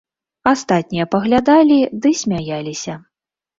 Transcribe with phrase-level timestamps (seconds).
[0.51, 2.99] Астатнія паглядалі ды смяяліся.